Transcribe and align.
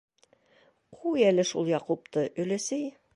-Ҡуй 1.01 1.27
әле 1.31 1.45
шул 1.51 1.71
Яҡупты, 1.73 2.25
өләсәй! 2.45 2.93